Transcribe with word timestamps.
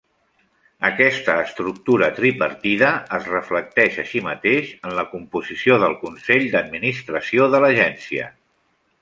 Aquesta 0.87 1.33
estructura 1.41 2.07
tripartida 2.19 2.89
es 3.17 3.27
reflecteix 3.33 3.99
així 4.05 4.23
mateix 4.29 4.73
en 4.89 4.97
la 5.01 5.05
composició 5.13 5.79
del 5.85 5.95
consell 6.07 6.49
d'administració 6.57 7.51
de 7.55 7.63
l'Agència. 7.67 8.29